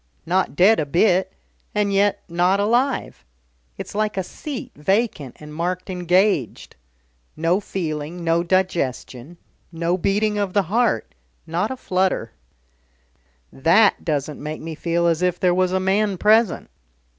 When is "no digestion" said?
8.23-9.37